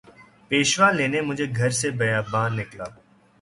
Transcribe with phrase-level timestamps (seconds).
[0.47, 2.87] پیشوا لینے مجھے گھر سے بیاباں نکلا